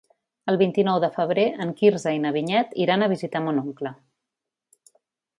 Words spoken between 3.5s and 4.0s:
oncle.